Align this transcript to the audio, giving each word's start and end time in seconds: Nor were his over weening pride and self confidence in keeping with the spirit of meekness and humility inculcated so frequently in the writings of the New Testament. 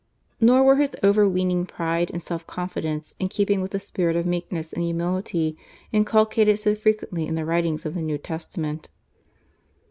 Nor 0.39 0.63
were 0.63 0.77
his 0.77 0.89
over 1.03 1.29
weening 1.29 1.67
pride 1.67 2.09
and 2.09 2.23
self 2.23 2.47
confidence 2.47 3.13
in 3.19 3.27
keeping 3.27 3.61
with 3.61 3.69
the 3.69 3.77
spirit 3.79 4.15
of 4.15 4.25
meekness 4.25 4.73
and 4.73 4.81
humility 4.81 5.55
inculcated 5.91 6.57
so 6.57 6.73
frequently 6.73 7.27
in 7.27 7.35
the 7.35 7.45
writings 7.45 7.85
of 7.85 7.93
the 7.93 8.01
New 8.01 8.17
Testament. 8.17 8.89